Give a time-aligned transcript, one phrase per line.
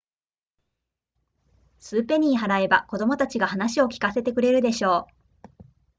[1.79, 3.57] 数ペニー払えば子供たちが語を
[3.87, 5.07] 聞かせてくれるでしょう